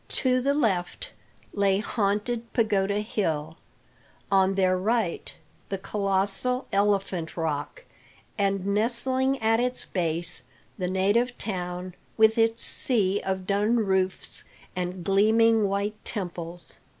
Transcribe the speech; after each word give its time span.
To 0.23 0.41
the 0.41 0.55
left 0.55 1.11
lay 1.53 1.77
Haunted 1.77 2.51
Pagoda 2.53 3.01
Hill; 3.01 3.59
on 4.31 4.55
their 4.55 4.75
right 4.75 5.31
the 5.69 5.77
colossal 5.77 6.65
Elephant 6.71 7.37
Rock; 7.37 7.85
and, 8.35 8.65
nestling 8.65 9.39
at 9.43 9.59
its 9.59 9.85
base, 9.85 10.41
the 10.75 10.87
native 10.89 11.37
town, 11.37 11.93
with 12.17 12.39
its 12.39 12.63
sea 12.63 13.21
of 13.23 13.45
dun 13.45 13.75
roofs 13.75 14.43
and 14.75 15.03
gleaming 15.03 15.67
white 15.67 16.03
temples. 16.03 16.79